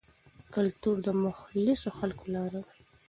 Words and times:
کلتور 0.53 0.95
د 1.05 1.07
مخلصو 1.23 1.89
خلکو 1.99 2.25
لاره 2.33 2.59
ده. 2.65 2.71